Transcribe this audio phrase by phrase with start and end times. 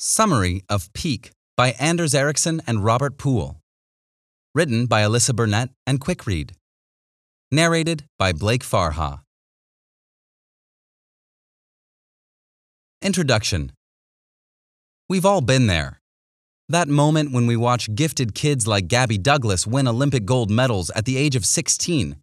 [0.00, 3.58] Summary of Peak by Anders Ericsson and Robert Pool.
[4.54, 6.52] Written by Alyssa Burnett and Quickread.
[7.50, 9.22] Narrated by Blake Farha.
[13.02, 13.72] Introduction
[15.08, 16.00] We've all been there.
[16.68, 21.06] That moment when we watch gifted kids like Gabby Douglas win Olympic gold medals at
[21.06, 22.14] the age of 16,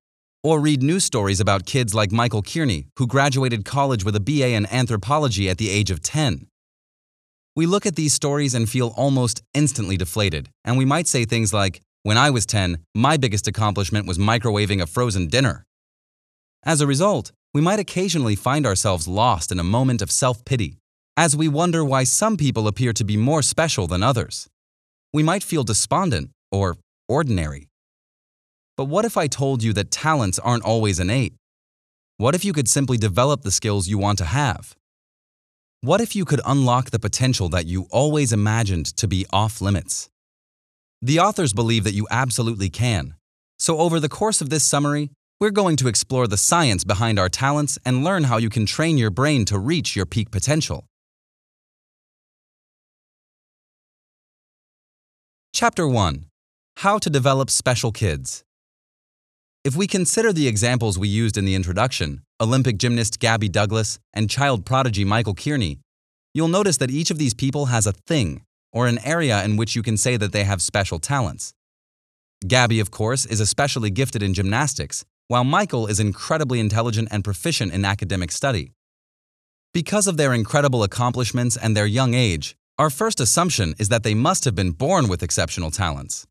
[0.45, 4.53] or read news stories about kids like Michael Kearney, who graduated college with a BA
[4.53, 6.47] in anthropology at the age of 10.
[7.55, 11.53] We look at these stories and feel almost instantly deflated, and we might say things
[11.53, 15.65] like, When I was 10, my biggest accomplishment was microwaving a frozen dinner.
[16.63, 20.75] As a result, we might occasionally find ourselves lost in a moment of self pity,
[21.15, 24.49] as we wonder why some people appear to be more special than others.
[25.13, 26.75] We might feel despondent or
[27.07, 27.69] ordinary.
[28.75, 31.35] But what if I told you that talents aren't always innate?
[32.17, 34.75] What if you could simply develop the skills you want to have?
[35.85, 40.09] What if you could unlock the potential that you always imagined to be off limits?
[40.99, 43.13] The authors believe that you absolutely can.
[43.59, 47.29] So, over the course of this summary, we're going to explore the science behind our
[47.29, 50.87] talents and learn how you can train your brain to reach your peak potential.
[55.53, 56.25] Chapter 1
[56.77, 58.44] How to Develop Special Kids.
[59.65, 64.29] If we consider the examples we used in the introduction, Olympic gymnast Gabby Douglas, and
[64.29, 65.79] child prodigy Michael Kearney,
[66.35, 69.75] you'll notice that each of these people has a thing, or an area in which
[69.75, 71.51] you can say that they have special talents.
[72.47, 77.73] Gabby, of course, is especially gifted in gymnastics, while Michael is incredibly intelligent and proficient
[77.73, 78.71] in academic study.
[79.73, 84.13] Because of their incredible accomplishments and their young age, our first assumption is that they
[84.13, 86.27] must have been born with exceptional talents.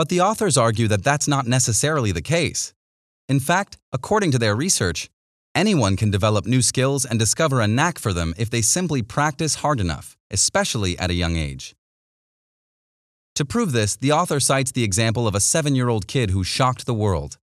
[0.00, 2.72] But the authors argue that that's not necessarily the case.
[3.28, 5.10] In fact, according to their research,
[5.54, 9.56] anyone can develop new skills and discover a knack for them if they simply practice
[9.56, 11.76] hard enough, especially at a young age.
[13.34, 16.44] To prove this, the author cites the example of a seven year old kid who
[16.44, 17.36] shocked the world.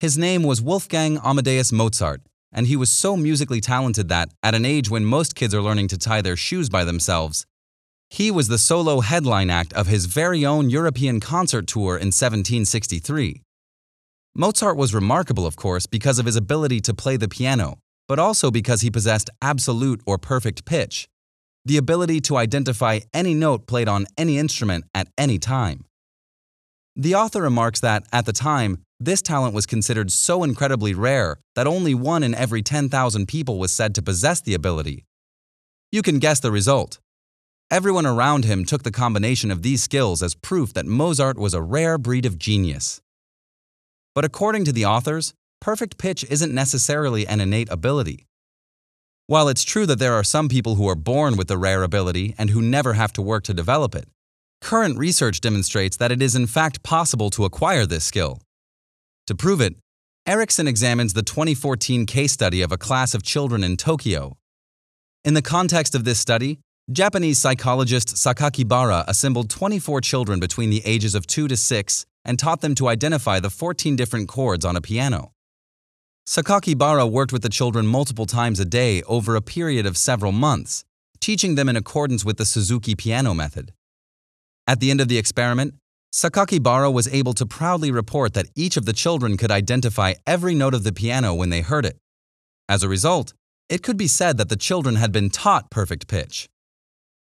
[0.00, 4.64] His name was Wolfgang Amadeus Mozart, and he was so musically talented that, at an
[4.64, 7.46] age when most kids are learning to tie their shoes by themselves,
[8.10, 13.42] he was the solo headline act of his very own European concert tour in 1763.
[14.34, 18.50] Mozart was remarkable, of course, because of his ability to play the piano, but also
[18.50, 21.08] because he possessed absolute or perfect pitch,
[21.64, 25.84] the ability to identify any note played on any instrument at any time.
[26.96, 31.66] The author remarks that, at the time, this talent was considered so incredibly rare that
[31.66, 35.04] only one in every 10,000 people was said to possess the ability.
[35.92, 36.98] You can guess the result.
[37.70, 41.60] Everyone around him took the combination of these skills as proof that Mozart was a
[41.60, 43.02] rare breed of genius.
[44.14, 48.24] But according to the authors, perfect pitch isn't necessarily an innate ability.
[49.26, 52.34] While it's true that there are some people who are born with the rare ability
[52.38, 54.08] and who never have to work to develop it,
[54.62, 58.40] current research demonstrates that it is in fact possible to acquire this skill.
[59.26, 59.74] To prove it,
[60.26, 64.38] Ericsson examines the 2014 case study of a class of children in Tokyo.
[65.22, 71.14] In the context of this study, Japanese psychologist Sakakibara assembled 24 children between the ages
[71.14, 74.80] of 2 to 6 and taught them to identify the 14 different chords on a
[74.80, 75.32] piano.
[76.26, 80.86] Sakakibara worked with the children multiple times a day over a period of several months,
[81.20, 83.74] teaching them in accordance with the Suzuki piano method.
[84.66, 85.74] At the end of the experiment,
[86.14, 90.72] Sakakibara was able to proudly report that each of the children could identify every note
[90.72, 91.98] of the piano when they heard it.
[92.66, 93.34] As a result,
[93.68, 96.48] it could be said that the children had been taught perfect pitch.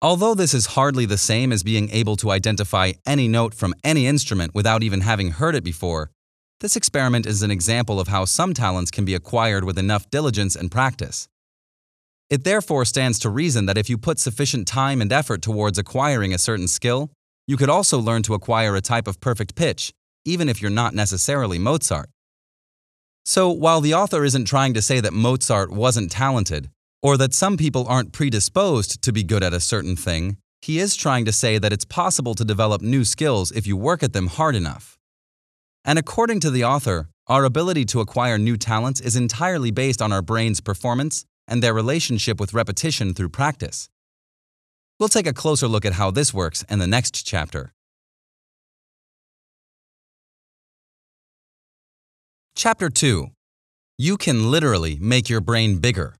[0.03, 4.07] Although this is hardly the same as being able to identify any note from any
[4.07, 6.09] instrument without even having heard it before,
[6.59, 10.55] this experiment is an example of how some talents can be acquired with enough diligence
[10.55, 11.27] and practice.
[12.31, 16.33] It therefore stands to reason that if you put sufficient time and effort towards acquiring
[16.33, 17.11] a certain skill,
[17.45, 19.91] you could also learn to acquire a type of perfect pitch,
[20.25, 22.09] even if you're not necessarily Mozart.
[23.23, 27.57] So, while the author isn't trying to say that Mozart wasn't talented, or that some
[27.57, 31.57] people aren't predisposed to be good at a certain thing, he is trying to say
[31.57, 34.97] that it's possible to develop new skills if you work at them hard enough.
[35.83, 40.11] And according to the author, our ability to acquire new talents is entirely based on
[40.11, 43.89] our brain's performance and their relationship with repetition through practice.
[44.99, 47.73] We'll take a closer look at how this works in the next chapter.
[52.55, 53.29] Chapter 2
[53.97, 56.15] You can literally make your brain bigger.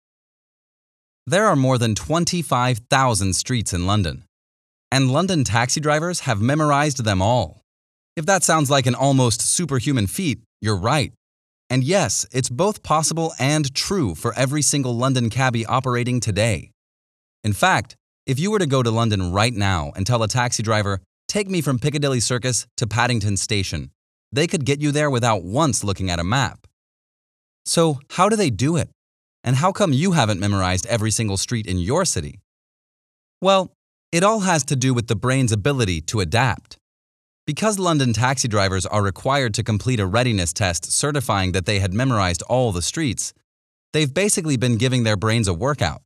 [1.28, 4.24] There are more than 25,000 streets in London,
[4.92, 7.62] and London taxi drivers have memorized them all.
[8.16, 11.14] If that sounds like an almost superhuman feat, you're right.
[11.70, 16.72] And yes, it's both possible and true for every single London cabbie operating today.
[17.44, 17.96] In fact,
[18.28, 21.50] If you were to go to London right now and tell a taxi driver, take
[21.50, 23.90] me from Piccadilly Circus to Paddington Station,
[24.32, 26.68] they could get you there without once looking at a map.
[27.66, 28.90] So, how do they do it?
[29.44, 32.40] And how come you haven't memorized every single street in your city?
[33.42, 33.72] Well,
[34.12, 36.78] it all has to do with the brain's ability to adapt.
[37.48, 41.94] Because London taxi drivers are required to complete a readiness test certifying that they had
[41.94, 43.34] memorized all the streets,
[43.94, 46.02] they've basically been giving their brains a workout.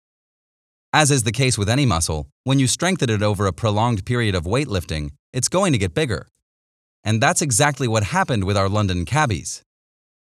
[0.94, 4.34] As is the case with any muscle, when you strengthen it over a prolonged period
[4.34, 6.26] of weightlifting, it's going to get bigger.
[7.04, 9.62] And that's exactly what happened with our London cabbies.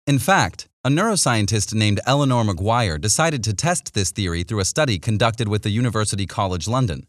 [0.07, 4.99] In fact, a neuroscientist named Eleanor Maguire decided to test this theory through a study
[4.99, 7.07] conducted with the University College London.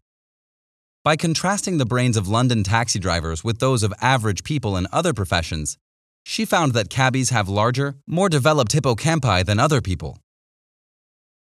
[1.05, 5.13] By contrasting the brains of London taxi drivers with those of average people in other
[5.13, 5.77] professions,
[6.25, 10.17] she found that cabbies have larger, more developed hippocampi than other people.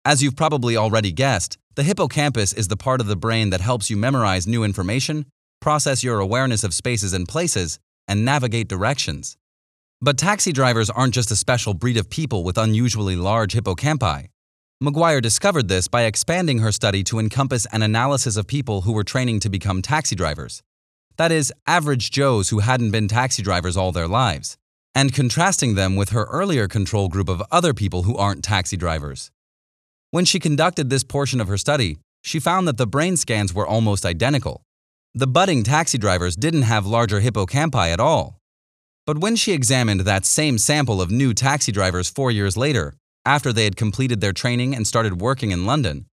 [0.03, 3.89] As you've probably already guessed, the hippocampus is the part of the brain that helps
[3.89, 5.27] you memorize new information,
[5.61, 9.37] process your awareness of spaces and places, and navigate directions.
[9.99, 14.27] But taxi drivers aren't just a special breed of people with unusually large hippocampi.
[14.79, 19.03] Maguire discovered this by expanding her study to encompass an analysis of people who were
[19.03, 20.61] training to become taxi drivers.
[21.17, 24.55] That is, average Joes who hadn't been taxi drivers all their lives,
[24.93, 29.31] and contrasting them with her earlier control group of other people who aren't taxi drivers.
[30.11, 33.65] When she conducted this portion of her study, she found that the brain scans were
[33.65, 34.61] almost identical.
[35.15, 38.36] The budding taxi drivers didn't have larger hippocampi at all.
[39.07, 42.93] But when she examined that same sample of new taxi drivers four years later,
[43.25, 46.07] after they had completed their training and started working in London,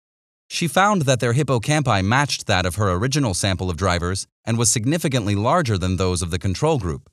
[0.51, 4.71] she found that their hippocampi matched that of her original sample of drivers and was
[4.71, 7.09] significantly larger than those of the control group.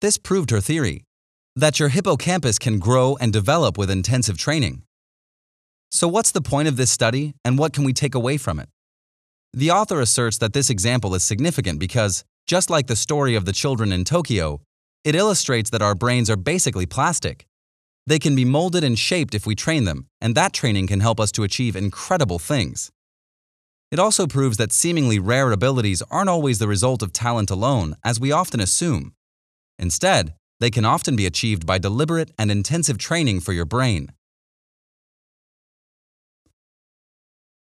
[0.00, 1.02] This proved her theory
[1.56, 4.82] that your hippocampus can grow and develop with intensive training.
[5.90, 8.68] So, what's the point of this study and what can we take away from it?
[9.52, 13.52] The author asserts that this example is significant because, just like the story of the
[13.52, 14.60] children in Tokyo,
[15.06, 17.46] it illustrates that our brains are basically plastic.
[18.08, 21.20] They can be molded and shaped if we train them, and that training can help
[21.20, 22.90] us to achieve incredible things.
[23.92, 28.18] It also proves that seemingly rare abilities aren't always the result of talent alone, as
[28.18, 29.14] we often assume.
[29.78, 34.10] Instead, they can often be achieved by deliberate and intensive training for your brain.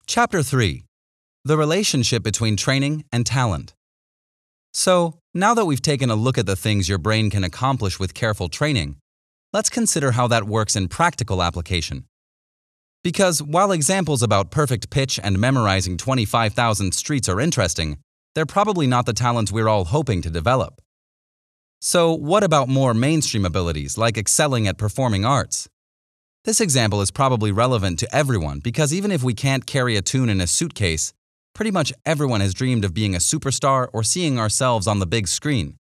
[0.07, 0.85] Chapter 3
[1.45, 3.75] The Relationship Between Training and Talent.
[4.73, 8.15] So, now that we've taken a look at the things your brain can accomplish with
[8.15, 8.97] careful training,
[9.53, 12.05] let's consider how that works in practical application.
[13.03, 17.99] Because while examples about perfect pitch and memorizing 25,000 streets are interesting,
[18.37, 20.81] they're probably not the talents we're all hoping to develop.
[21.81, 25.69] So, what about more mainstream abilities like excelling at performing arts?
[26.45, 30.29] This example is probably relevant to everyone because even if we can't carry a tune
[30.29, 31.13] in a suitcase,
[31.55, 35.29] pretty much everyone has dreamed of being a superstar or seeing ourselves on the big
[35.29, 35.77] screen.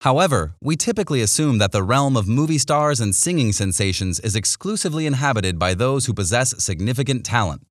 [0.00, 5.06] However, we typically assume that the realm of movie stars and singing sensations is exclusively
[5.06, 7.62] inhabited by those who possess significant talent.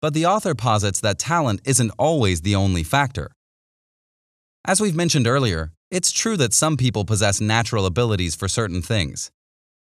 [0.00, 3.30] But the author posits that talent isn't always the only factor.
[4.66, 9.30] As we've mentioned earlier, it's true that some people possess natural abilities for certain things.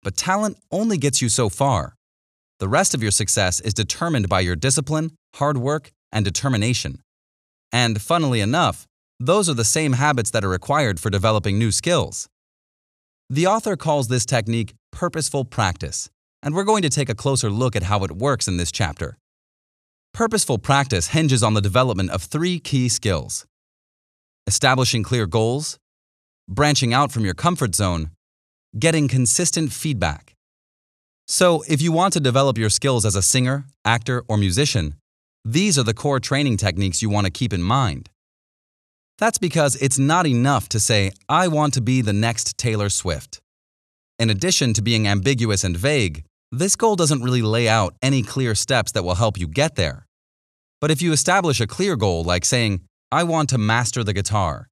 [0.03, 1.97] But talent only gets you so far.
[2.61, 7.03] The rest of your success is determined by your discipline, hard work, and determination.
[7.73, 8.87] And funnily enough,
[9.19, 12.29] those are the same habits that are required for developing new skills.
[13.31, 16.09] The author calls this technique purposeful practice,
[16.43, 19.19] and we're going to take a closer look at how it works in this chapter.
[20.15, 23.47] Purposeful practice hinges on the development of three key skills
[24.47, 25.77] establishing clear goals,
[26.49, 28.11] branching out from your comfort zone,
[28.79, 30.35] getting consistent feedback.
[31.27, 34.95] So, if you want to develop your skills as a singer, actor, or musician,
[35.49, 38.11] these are the core training techniques you want to keep in mind.
[39.19, 43.41] That's because it's not enough to say, I want to be the next Taylor Swift.
[44.19, 48.57] In addition to being ambiguous and vague, this goal doesn't really lay out any clear
[48.57, 50.09] steps that will help you get there.
[50.81, 52.81] But if you establish a clear goal like saying,
[53.13, 54.67] I want to master the guitar,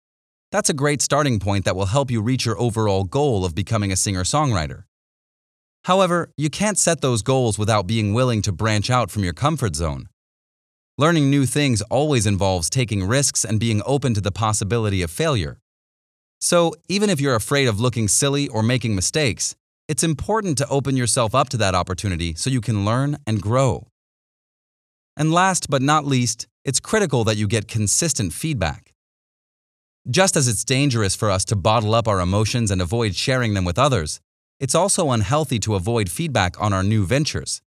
[0.50, 3.92] that's a great starting point that will help you reach your overall goal of becoming
[3.92, 4.84] a singer songwriter.
[5.84, 9.76] However, you can't set those goals without being willing to branch out from your comfort
[9.76, 10.08] zone.
[10.96, 15.58] Learning new things always involves taking risks and being open to the possibility of failure.
[16.40, 19.56] So, even if you're afraid of looking silly or making mistakes,
[19.88, 23.88] it's important to open yourself up to that opportunity so you can learn and grow.
[25.16, 28.94] And last but not least, it's critical that you get consistent feedback.
[30.08, 33.64] Just as it's dangerous for us to bottle up our emotions and avoid sharing them
[33.64, 34.20] with others,
[34.60, 37.62] it's also unhealthy to avoid feedback on our new ventures.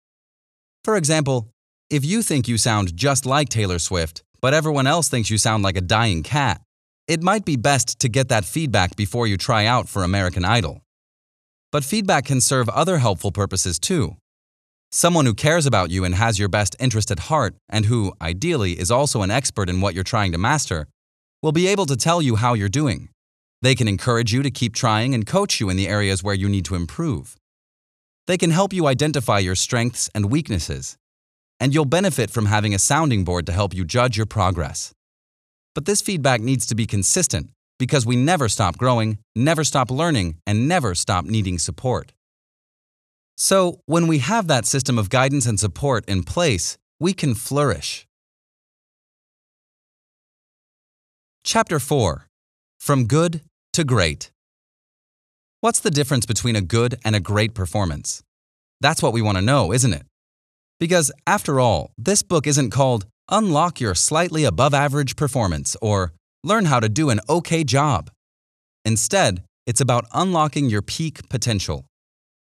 [0.86, 1.50] For example,
[1.90, 5.64] If you think you sound just like Taylor Swift, but everyone else thinks you sound
[5.64, 6.60] like a dying cat,
[7.08, 10.82] it might be best to get that feedback before you try out for American Idol.
[11.72, 14.18] But feedback can serve other helpful purposes too.
[14.92, 18.74] Someone who cares about you and has your best interest at heart, and who, ideally,
[18.74, 20.88] is also an expert in what you're trying to master,
[21.42, 23.08] will be able to tell you how you're doing.
[23.62, 26.50] They can encourage you to keep trying and coach you in the areas where you
[26.50, 27.38] need to improve.
[28.26, 30.98] They can help you identify your strengths and weaknesses.
[31.60, 34.94] And you'll benefit from having a sounding board to help you judge your progress.
[35.74, 37.50] But this feedback needs to be consistent
[37.80, 42.14] because we never stop growing, never stop learning, and never stop needing support.
[43.36, 48.08] So, when we have that system of guidance and support in place, we can flourish.
[51.44, 52.28] Chapter 4
[52.80, 53.42] From Good
[53.74, 54.32] to Great.
[55.62, 58.24] What's the difference between a good and a great performance?
[58.82, 60.04] That's what we want to know, isn't it?
[60.80, 66.66] Because, after all, this book isn't called Unlock Your Slightly Above Average Performance or Learn
[66.66, 68.12] How to Do an OK Job.
[68.86, 71.86] Instead, it's about unlocking your peak potential.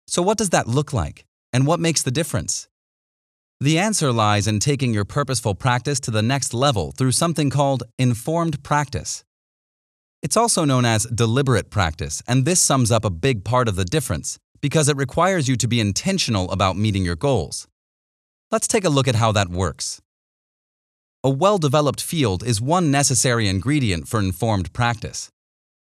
[0.08, 1.24] So, what does that look like?
[1.52, 2.68] And what makes the difference?
[3.60, 7.84] The answer lies in taking your purposeful practice to the next level through something called
[7.98, 9.22] informed practice.
[10.22, 13.84] It's also known as deliberate practice, and this sums up a big part of the
[13.84, 17.67] difference because it requires you to be intentional about meeting your goals.
[18.50, 20.00] Let's take a look at how that works.
[21.22, 25.30] A well developed field is one necessary ingredient for informed practice.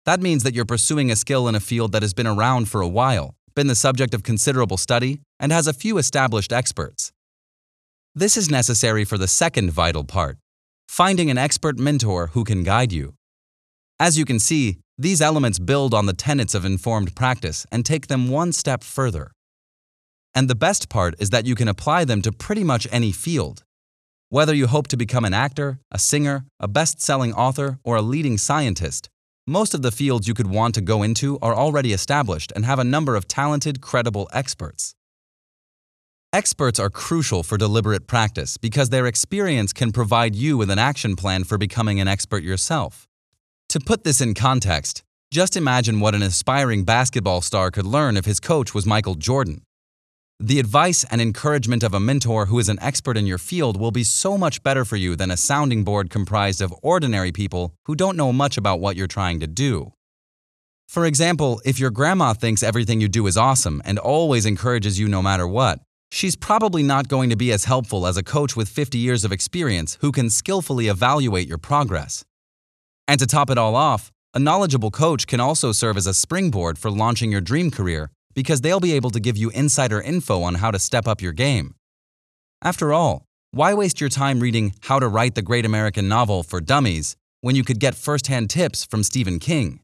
[0.04, 2.80] That means that you're pursuing a skill in a field that has been around for
[2.80, 7.10] a while been the subject of considerable study, and has a few established experts.
[8.14, 10.38] This is necessary for the second vital part
[10.88, 13.14] finding an expert mentor who can guide you.
[14.00, 18.06] As you can see, these elements build on the tenets of informed practice and take
[18.06, 19.32] them one step further.
[20.38, 23.64] And the best part is that you can apply them to pretty much any field.
[24.28, 28.02] Whether you hope to become an actor, a singer, a best selling author, or a
[28.02, 29.10] leading scientist,
[29.48, 32.78] most of the fields you could want to go into are already established and have
[32.78, 34.94] a number of talented, credible experts.
[36.32, 41.16] Experts are crucial for deliberate practice because their experience can provide you with an action
[41.16, 43.08] plan for becoming an expert yourself.
[43.70, 45.02] To put this in context,
[45.32, 49.62] just imagine what an aspiring basketball star could learn if his coach was Michael Jordan.
[50.40, 53.90] The advice and encouragement of a mentor who is an expert in your field will
[53.90, 57.96] be so much better for you than a sounding board comprised of ordinary people who
[57.96, 59.94] don't know much about what you're trying to do.
[60.86, 65.08] For example, if your grandma thinks everything you do is awesome and always encourages you
[65.08, 65.80] no matter what,
[66.12, 69.32] she's probably not going to be as helpful as a coach with 50 years of
[69.32, 72.24] experience who can skillfully evaluate your progress.
[73.08, 76.78] And to top it all off, a knowledgeable coach can also serve as a springboard
[76.78, 80.54] for launching your dream career because they'll be able to give you insider info on
[80.54, 81.74] how to step up your game.
[82.62, 86.60] After all, why waste your time reading How to Write the Great American Novel for
[86.60, 89.80] Dummies when you could get first-hand tips from Stephen King?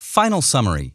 [0.00, 0.94] Final summary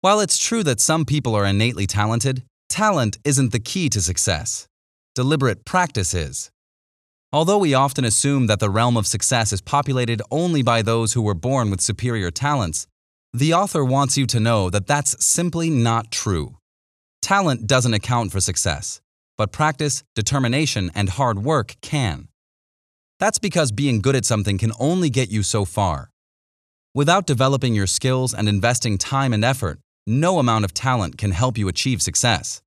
[0.00, 4.66] While it's true that some people are innately talented, talent isn't the key to success.
[5.14, 6.50] Deliberate practice is.
[7.32, 11.22] Although we often assume that the realm of success is populated only by those who
[11.22, 12.88] were born with superior talents,
[13.32, 16.56] the author wants you to know that that's simply not true.
[17.22, 19.00] Talent doesn't account for success,
[19.38, 22.26] but practice, determination, and hard work can.
[23.20, 26.10] That's because being good at something can only get you so far.
[26.94, 31.56] Without developing your skills and investing time and effort, no amount of talent can help
[31.56, 32.60] you achieve success.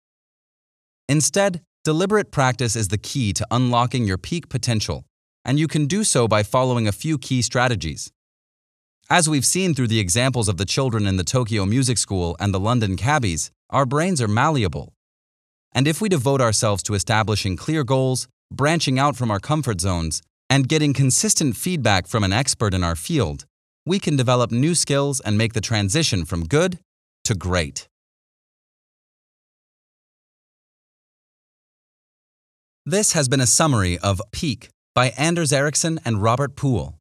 [1.10, 5.04] Instead, Deliberate practice is the key to unlocking your peak potential,
[5.44, 8.10] and you can do so by following a few key strategies.
[9.10, 12.54] As we've seen through the examples of the children in the Tokyo Music School and
[12.54, 14.94] the London cabbies, our brains are malleable.
[15.74, 20.22] And if we devote ourselves to establishing clear goals, branching out from our comfort zones,
[20.50, 23.44] and getting consistent feedback from an expert in our field,
[23.86, 26.80] we can develop new skills and make the transition from good
[27.26, 27.90] to great.
[32.86, 36.98] This has been a summary of Peak by Anders Ericsson and Robert Pool.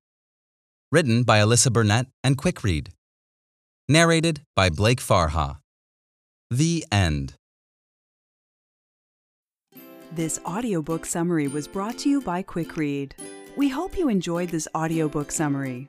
[0.92, 2.90] Written by Alyssa Burnett and Quick Read.
[3.88, 5.56] Narrated by Blake Farha.
[6.52, 7.34] The End.
[10.12, 13.16] This audiobook summary was brought to you by Quick Read.
[13.56, 15.88] We hope you enjoyed this audiobook summary.